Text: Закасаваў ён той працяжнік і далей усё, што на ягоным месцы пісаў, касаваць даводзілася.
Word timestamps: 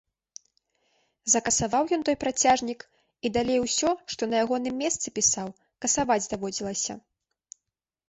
Закасаваў 1.33 1.83
ён 1.97 2.01
той 2.09 2.17
працяжнік 2.23 2.79
і 3.29 3.33
далей 3.37 3.59
усё, 3.67 3.89
што 4.17 4.21
на 4.33 4.43
ягоным 4.49 4.75
месцы 4.87 5.07
пісаў, 5.21 5.47
касаваць 5.89 6.23
даводзілася. 6.37 6.93